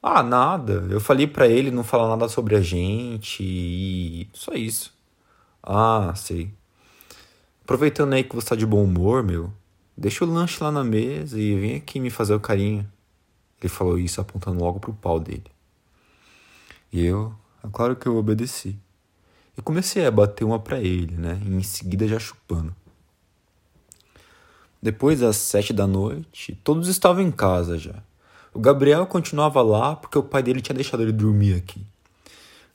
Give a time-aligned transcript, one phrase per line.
[0.03, 0.86] Ah, nada.
[0.91, 4.95] Eu falei para ele não falar nada sobre a gente e só isso.
[5.62, 6.50] Ah, sei.
[7.62, 9.53] Aproveitando aí que você tá de bom humor, meu,
[9.97, 12.91] deixa o lanche lá na mesa e vem aqui me fazer o carinho.
[13.61, 15.45] Ele falou isso apontando logo pro pau dele.
[16.91, 18.78] E eu, é claro que eu obedeci.
[19.56, 21.39] E comecei a bater uma para ele, né?
[21.45, 22.75] E em seguida já chupando.
[24.81, 28.03] Depois das sete da noite, todos estavam em casa já.
[28.55, 31.85] O Gabriel continuava lá porque o pai dele tinha deixado ele dormir aqui.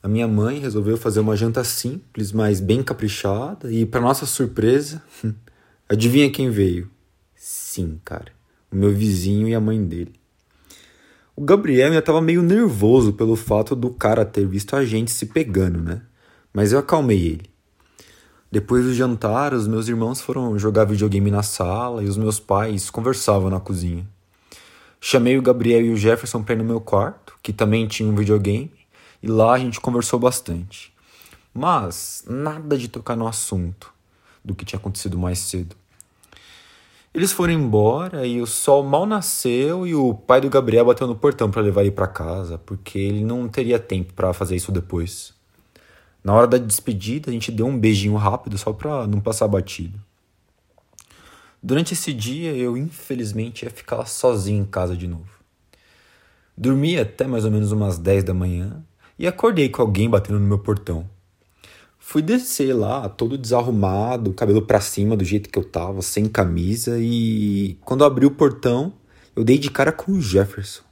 [0.02, 5.02] A minha mãe resolveu fazer uma janta simples, mas bem caprichada, e para nossa surpresa,
[5.88, 6.90] adivinha quem veio?
[7.34, 8.30] Sim, cara,
[8.70, 10.12] o meu vizinho e a mãe dele.
[11.34, 15.26] O Gabriel ainda estava meio nervoso pelo fato do cara ter visto a gente se
[15.26, 16.02] pegando, né?
[16.52, 17.53] Mas eu acalmei ele.
[18.54, 22.88] Depois do jantar, os meus irmãos foram jogar videogame na sala e os meus pais
[22.88, 24.06] conversavam na cozinha.
[25.00, 28.14] Chamei o Gabriel e o Jefferson para ir no meu quarto, que também tinha um
[28.14, 28.70] videogame,
[29.20, 30.94] e lá a gente conversou bastante.
[31.52, 33.92] Mas nada de tocar no assunto
[34.44, 35.74] do que tinha acontecido mais cedo.
[37.12, 41.16] Eles foram embora e o sol mal nasceu e o pai do Gabriel bateu no
[41.16, 45.33] portão para levar ele para casa, porque ele não teria tempo para fazer isso depois.
[46.24, 50.00] Na hora da despedida, a gente deu um beijinho rápido só pra não passar batido.
[51.62, 55.28] Durante esse dia, eu infelizmente ia ficar sozinho em casa de novo.
[56.56, 58.82] Dormi até mais ou menos umas 10 da manhã
[59.18, 61.08] e acordei com alguém batendo no meu portão.
[61.98, 66.98] Fui descer lá, todo desarrumado, cabelo para cima do jeito que eu tava, sem camisa,
[66.98, 68.92] e quando abri o portão,
[69.34, 70.82] eu dei de cara com o Jefferson,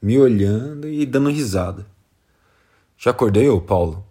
[0.00, 1.86] me olhando e dando risada.
[2.96, 4.04] Já acordei, ô Paulo?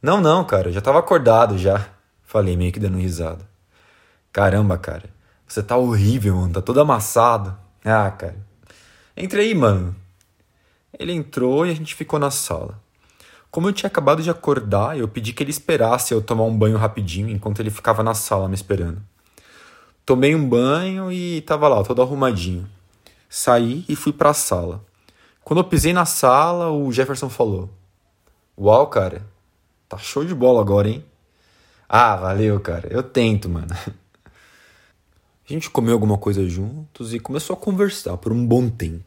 [0.00, 1.88] Não, não, cara, já tava acordado já.
[2.22, 3.48] Falei, meio que dando risada.
[4.32, 5.10] Caramba, cara,
[5.46, 7.56] você tá horrível, mano, tá todo amassado.
[7.84, 8.36] Ah, cara.
[9.16, 9.96] Entra aí, mano.
[10.96, 12.80] Ele entrou e a gente ficou na sala.
[13.50, 16.76] Como eu tinha acabado de acordar, eu pedi que ele esperasse eu tomar um banho
[16.76, 19.02] rapidinho enquanto ele ficava na sala me esperando.
[20.04, 22.68] Tomei um banho e tava lá, todo arrumadinho.
[23.28, 24.84] Saí e fui pra sala.
[25.42, 27.70] Quando eu pisei na sala, o Jefferson falou:
[28.56, 29.22] Uau, cara,
[29.88, 31.02] Tá show de bola agora, hein?
[31.88, 32.88] Ah, valeu, cara.
[32.92, 33.68] Eu tento, mano.
[35.48, 39.02] A gente comeu alguma coisa juntos e começou a conversar por um bom tempo.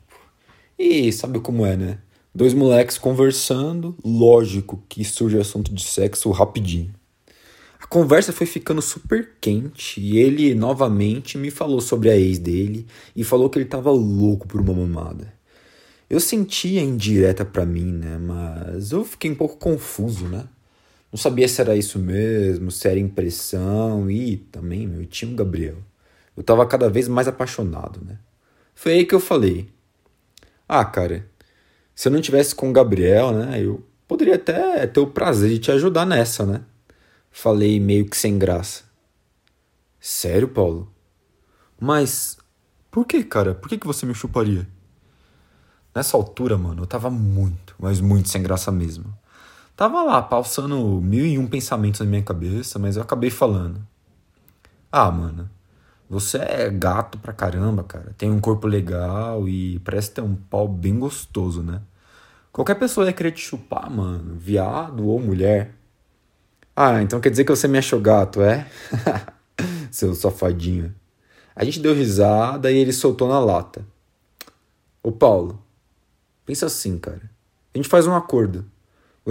[0.79, 1.99] E sabe como é, né?
[2.33, 6.91] Dois moleques conversando, lógico que surge assunto de sexo rapidinho.
[7.79, 12.87] A conversa foi ficando super quente e ele novamente me falou sobre a ex dele
[13.15, 15.31] e falou que ele tava louco por uma mamada.
[16.09, 18.17] Eu sentia indireta para mim, né?
[18.17, 20.45] Mas eu fiquei um pouco confuso, né?
[21.11, 25.77] Não sabia se era isso mesmo, se era impressão e também, meu, tinha Gabriel.
[26.37, 28.17] Eu tava cada vez mais apaixonado, né?
[28.73, 29.69] Foi aí que eu falei:
[30.67, 31.27] Ah, cara,
[31.93, 35.59] se eu não tivesse com o Gabriel, né, eu poderia até ter o prazer de
[35.59, 36.61] te ajudar nessa, né?
[37.29, 38.83] Falei meio que sem graça.
[39.99, 40.91] Sério, Paulo?
[41.79, 42.37] Mas
[42.89, 43.53] por que, cara?
[43.53, 44.67] Por que, que você me chuparia?
[45.93, 49.13] Nessa altura, mano, eu tava muito, mas muito sem graça mesmo.
[49.75, 53.85] Tava lá, passando mil e um pensamentos na minha cabeça, mas eu acabei falando.
[54.91, 55.49] Ah, mano,
[56.09, 58.13] você é gato pra caramba, cara.
[58.17, 61.81] Tem um corpo legal e parece ter um pau bem gostoso, né?
[62.51, 64.35] Qualquer pessoa ia querer te chupar, mano.
[64.35, 65.73] Viado ou mulher.
[66.75, 68.67] Ah, então quer dizer que você me achou gato, é?
[69.89, 70.93] Seu safadinho.
[71.55, 73.85] A gente deu risada e ele soltou na lata.
[75.03, 75.63] Ô Paulo,
[76.45, 77.29] pensa assim, cara.
[77.73, 78.65] A gente faz um acordo.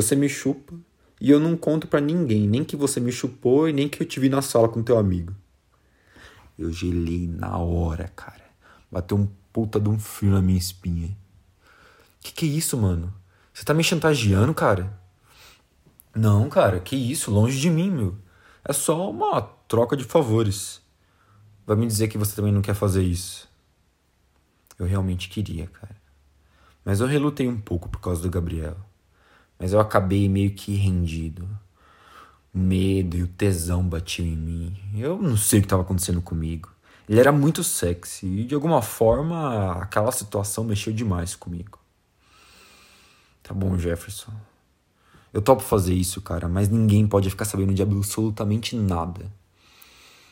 [0.00, 0.72] Você me chupa
[1.20, 4.06] e eu não conto para ninguém, nem que você me chupou e nem que eu
[4.06, 5.34] te vi na sala com teu amigo.
[6.58, 8.46] Eu gelei na hora, cara.
[8.90, 11.14] Bateu um puta de um frio na minha espinha.
[12.18, 13.12] Que que é isso, mano?
[13.52, 14.98] Você tá me chantageando, cara?
[16.14, 18.16] Não, cara, que isso, longe de mim, meu.
[18.64, 20.80] É só uma troca de favores.
[21.66, 23.46] Vai me dizer que você também não quer fazer isso.
[24.78, 25.96] Eu realmente queria, cara.
[26.82, 28.78] Mas eu relutei um pouco por causa do Gabriel.
[29.60, 31.46] Mas eu acabei meio que rendido.
[32.52, 34.76] O medo e o tesão batiam em mim.
[34.96, 36.70] Eu não sei o que estava acontecendo comigo.
[37.06, 41.78] Ele era muito sexy e de alguma forma aquela situação mexeu demais comigo.
[43.42, 44.32] Tá bom, Jefferson.
[45.32, 49.30] Eu topo fazer isso, cara, mas ninguém pode ficar sabendo de absolutamente nada.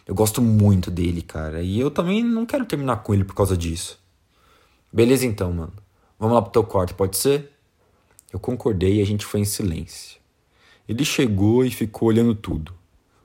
[0.07, 3.57] Eu gosto muito dele, cara, e eu também não quero terminar com ele por causa
[3.57, 4.01] disso.
[4.93, 5.75] Beleza então, mano.
[6.19, 7.53] Vamos lá pro teu quarto, pode ser?
[8.33, 10.19] Eu concordei e a gente foi em silêncio.
[10.87, 12.75] Ele chegou e ficou olhando tudo.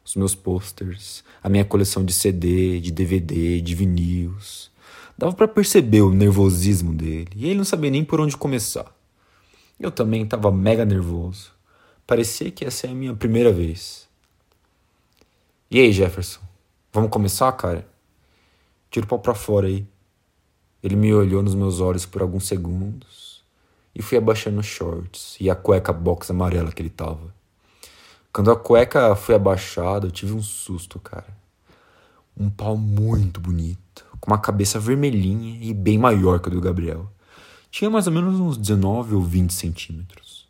[0.03, 4.71] Os meus posters, a minha coleção de CD, de DVD, de vinis.
[5.17, 8.93] Dava para perceber o nervosismo dele e ele não sabia nem por onde começar.
[9.79, 11.51] Eu também estava mega nervoso.
[12.07, 14.07] Parecia que ia ser a minha primeira vez.
[15.69, 16.41] E aí, Jefferson?
[16.91, 17.87] Vamos começar, cara?
[18.89, 19.85] Tira o pau pra fora aí.
[20.81, 23.32] Ele me olhou nos meus olhos por alguns segundos
[23.95, 27.33] e fui abaixando os shorts e a cueca box amarela que ele tava.
[28.31, 31.37] Quando a cueca foi abaixada, eu tive um susto, cara.
[32.35, 37.11] Um pau muito bonito, com uma cabeça vermelhinha e bem maior que a do Gabriel.
[37.69, 40.47] Tinha mais ou menos uns 19 ou 20 centímetros.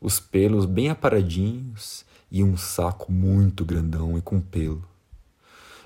[0.00, 4.82] Os pelos bem aparadinhos e um saco muito grandão e com pelo.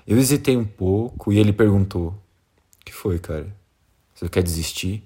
[0.07, 2.15] Eu hesitei um pouco e ele perguntou:
[2.83, 3.53] que foi, cara?
[4.15, 5.03] Você quer desistir?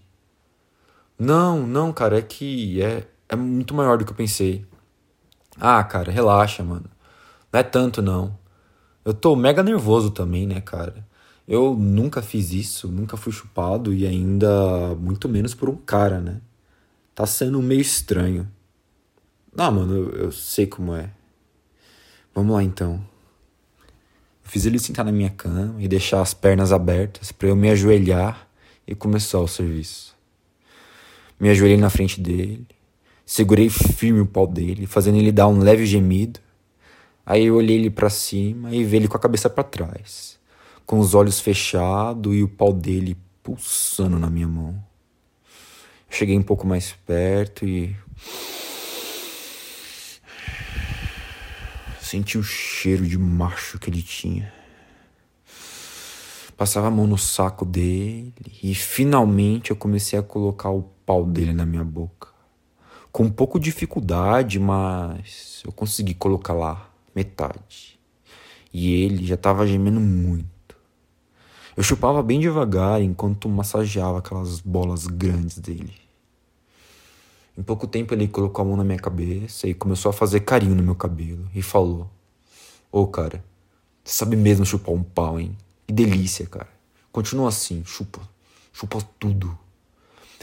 [1.24, 4.66] Não, não, cara, é que é, é muito maior do que eu pensei.
[5.56, 6.90] Ah, cara, relaxa, mano.
[7.54, 8.36] Não é tanto, não.
[9.06, 11.08] Eu tô mega nervoso também, né, cara?
[11.48, 16.42] Eu nunca fiz isso, nunca fui chupado e ainda muito menos por um cara, né?
[17.14, 18.52] Tá sendo meio estranho.
[19.56, 21.12] Ah, mano, eu, eu sei como é.
[22.34, 22.96] Vamos lá então.
[24.44, 27.70] Eu fiz ele sentar na minha cama e deixar as pernas abertas para eu me
[27.70, 28.48] ajoelhar
[28.88, 30.20] e começar o serviço.
[31.42, 32.68] Me ajoelhei na frente dele,
[33.26, 36.40] segurei firme o pau dele, fazendo ele dar um leve gemido.
[37.26, 40.38] Aí eu olhei ele para cima e vi ele com a cabeça para trás,
[40.86, 44.84] com os olhos fechados e o pau dele pulsando na minha mão.
[46.08, 47.96] Cheguei um pouco mais perto e
[52.00, 54.54] senti o cheiro de macho que ele tinha.
[56.56, 61.52] Passava a mão no saco dele e finalmente eu comecei a colocar o pau dele
[61.52, 62.30] na minha boca.
[63.12, 68.00] Com um pouco de dificuldade, mas eu consegui colocar lá metade.
[68.74, 70.48] E ele já estava gemendo muito.
[71.76, 75.94] Eu chupava bem devagar enquanto massageava aquelas bolas grandes dele.
[77.58, 80.76] Em pouco tempo ele colocou a mão na minha cabeça e começou a fazer carinho
[80.76, 82.10] no meu cabelo e falou:
[82.90, 83.44] Ô oh, cara,
[84.02, 85.58] você sabe mesmo chupar um pau, hein?
[85.86, 86.70] Que delícia, cara.
[87.12, 88.22] Continua assim, chupa.
[88.72, 89.58] Chupa tudo.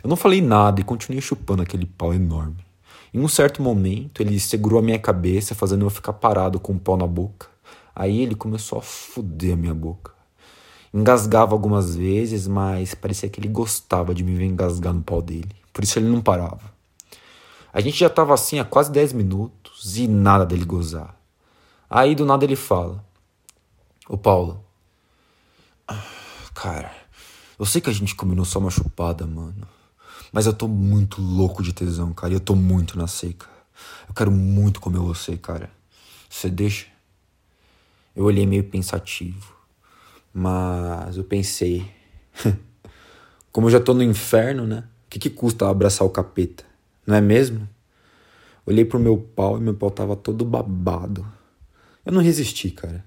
[0.02, 2.64] Eu não falei nada e continuei chupando aquele pau enorme.
[3.12, 6.78] Em um certo momento, ele segurou a minha cabeça, fazendo eu ficar parado com o
[6.78, 7.48] pau na boca.
[7.94, 10.12] Aí ele começou a foder a minha boca.
[10.92, 15.54] Engasgava algumas vezes, mas parecia que ele gostava de me ver engasgar no pau dele.
[15.72, 16.72] Por isso ele não parava.
[17.72, 21.14] A gente já estava assim há quase 10 minutos e nada dele gozar.
[21.90, 23.04] Aí do nada ele fala:
[24.08, 24.64] Ô Paulo,
[26.54, 26.92] Cara,
[27.56, 29.66] eu sei que a gente combinou só uma chupada, mano.
[30.32, 32.32] Mas eu tô muito louco de tesão, cara.
[32.32, 33.46] E eu tô muito na seca.
[34.08, 35.70] Eu quero muito comer você, cara.
[36.28, 36.86] Você deixa?
[38.14, 39.54] Eu olhei meio pensativo.
[40.32, 41.90] Mas eu pensei.
[43.50, 44.84] Como eu já tô no inferno, né?
[45.06, 46.64] O que, que custa abraçar o capeta?
[47.06, 47.66] Não é mesmo?
[48.66, 51.26] Olhei pro meu pau e meu pau tava todo babado.
[52.04, 53.02] Eu não resisti, cara.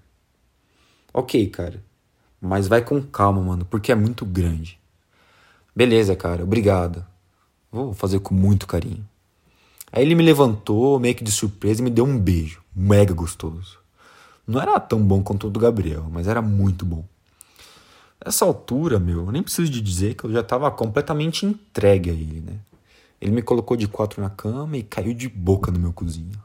[1.14, 1.84] Ok, cara.
[2.42, 4.81] Mas vai com calma, mano, porque é muito grande.
[5.76, 7.06] Beleza, cara, obrigado.
[7.72, 9.08] Vou fazer com muito carinho.
[9.92, 13.80] Aí ele me levantou, meio que de surpresa, e me deu um beijo, mega gostoso.
[14.46, 17.06] Não era tão bom quanto o do Gabriel, mas era muito bom.
[18.24, 22.14] Nessa altura, meu, eu nem preciso de dizer que eu já estava completamente entregue a
[22.14, 22.60] ele, né?
[23.20, 26.40] Ele me colocou de quatro na cama e caiu de boca no meu cozinho.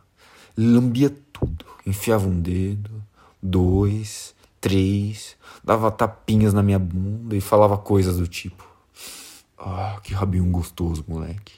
[0.56, 2.90] Lambia tudo, enfiava um dedo,
[3.42, 8.66] dois, três, dava tapinhas na minha bunda e falava coisas do tipo:
[9.58, 11.54] Ah, que rabinho gostoso, moleque.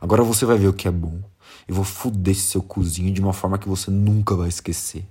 [0.00, 1.20] Agora você vai ver o que é bom.
[1.68, 5.04] Eu vou fuder esse seu cozinho de uma forma que você nunca vai esquecer.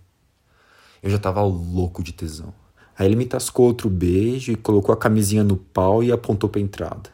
[1.01, 2.53] Eu já tava louco de tesão.
[2.97, 6.61] Aí ele me tascou outro beijo e colocou a camisinha no pau e apontou pra
[6.61, 7.09] entrada.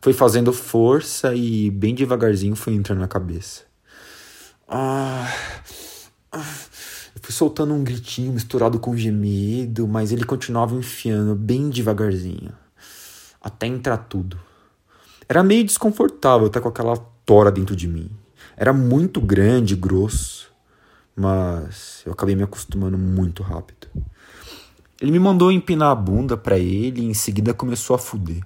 [0.00, 3.62] Foi fazendo força e bem devagarzinho foi entrando na cabeça.
[4.68, 5.32] Ah,
[6.30, 6.54] ah.
[7.14, 12.52] Eu fui soltando um gritinho misturado com gemido, mas ele continuava enfiando bem devagarzinho.
[13.40, 14.38] Até entrar tudo.
[15.28, 18.10] Era meio desconfortável estar com aquela tora dentro de mim.
[18.56, 20.52] Era muito grande e grosso,
[21.16, 23.88] mas eu acabei me acostumando muito rápido.
[25.00, 28.42] Ele me mandou empinar a bunda para ele e em seguida começou a fuder.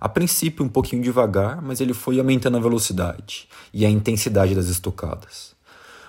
[0.00, 4.68] A princípio um pouquinho devagar, mas ele foi aumentando a velocidade e a intensidade das
[4.68, 5.54] estocadas.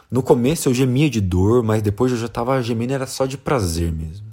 [0.09, 3.37] No começo eu gemia de dor, mas depois eu já tava gemendo era só de
[3.37, 4.30] prazer mesmo.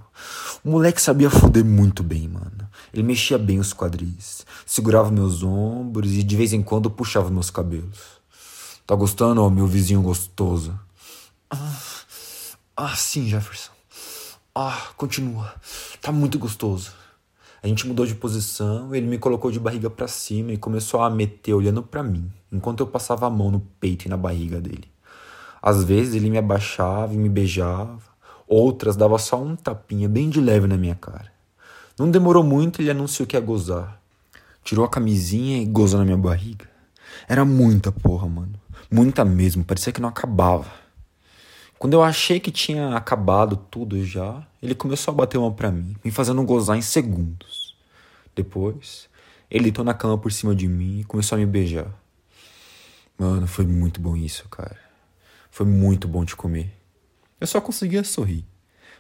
[0.65, 2.69] O moleque sabia fuder muito bem, mano.
[2.93, 7.51] Ele mexia bem os quadris, segurava meus ombros e de vez em quando puxava meus
[7.51, 8.19] cabelos.
[8.87, 10.79] Tá gostando, ó, meu vizinho gostoso?
[11.51, 11.77] Ah,
[12.77, 13.71] ah, sim, Jefferson.
[14.55, 15.55] Ah, continua.
[16.01, 16.93] Tá muito gostoso.
[17.63, 21.11] A gente mudou de posição, ele me colocou de barriga para cima e começou a
[21.11, 24.89] meter olhando para mim, enquanto eu passava a mão no peito e na barriga dele.
[25.61, 28.08] Às vezes ele me abaixava e me beijava,
[28.49, 31.31] outras dava só um tapinha bem de leve na minha cara.
[31.99, 34.01] Não demorou muito, ele anunciou que ia gozar.
[34.65, 36.69] Tirou a camisinha e gozou na minha barriga.
[37.29, 38.55] Era muita porra, mano.
[38.91, 40.71] Muita mesmo, parecia que não acabava.
[41.79, 45.95] Quando eu achei que tinha acabado tudo já, ele começou a bater uma pra mim,
[46.05, 47.77] me fazendo gozar em segundos.
[48.35, 49.09] Depois,
[49.51, 51.87] ele deitou na cama por cima de mim e começou a me beijar.
[53.19, 54.79] Mano, foi muito bom isso, cara.
[55.51, 56.78] Foi muito bom te comer.
[57.41, 58.45] Eu só conseguia sorrir.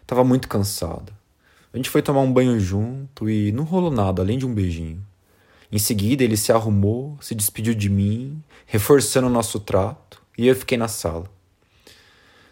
[0.06, 1.12] Tava muito cansado.
[1.72, 5.04] A gente foi tomar um banho junto e não rolou nada além de um beijinho.
[5.70, 10.56] Em seguida, ele se arrumou, se despediu de mim, reforçando o nosso trato, e eu
[10.56, 11.30] fiquei na sala.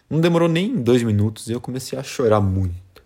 [0.08, 3.02] Não demorou nem dois minutos e eu comecei a chorar muito.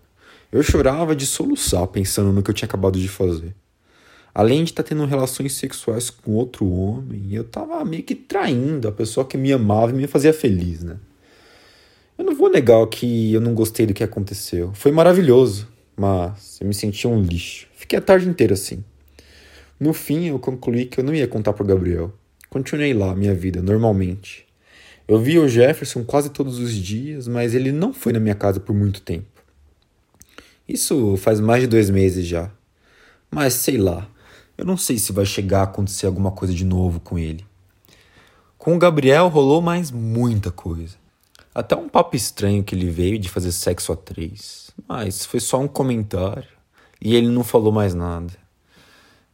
[0.51, 3.55] Eu chorava de soluçar pensando no que eu tinha acabado de fazer.
[4.33, 8.87] Além de estar tá tendo relações sexuais com outro homem, eu tava meio que traindo
[8.87, 10.97] a pessoa que me amava e me fazia feliz, né?
[12.21, 14.69] Eu não vou negar que eu não gostei do que aconteceu.
[14.75, 17.65] Foi maravilhoso, mas eu me sentia um lixo.
[17.73, 18.83] Fiquei a tarde inteira assim.
[19.79, 22.13] No fim, eu concluí que eu não ia contar pro Gabriel.
[22.47, 24.45] Continuei lá, minha vida, normalmente.
[25.07, 28.59] Eu via o Jefferson quase todos os dias, mas ele não foi na minha casa
[28.59, 29.41] por muito tempo.
[30.69, 32.51] Isso faz mais de dois meses já.
[33.31, 34.07] Mas sei lá,
[34.55, 37.43] eu não sei se vai chegar a acontecer alguma coisa de novo com ele.
[38.59, 41.01] Com o Gabriel rolou mais muita coisa.
[41.53, 44.71] Até um papo estranho que ele veio de fazer sexo a três.
[44.87, 46.47] Mas foi só um comentário.
[47.01, 48.31] E ele não falou mais nada.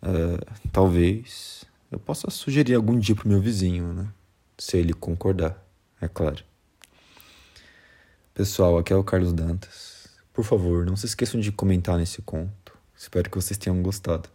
[0.02, 4.08] É, talvez eu possa sugerir algum dia pro meu vizinho, né?
[4.58, 5.64] Se ele concordar
[6.02, 6.44] é claro.
[8.34, 10.08] Pessoal, aqui é o Carlos Dantas.
[10.34, 12.78] Por favor, não se esqueçam de comentar nesse conto.
[12.96, 14.30] Espero que vocês tenham gostado.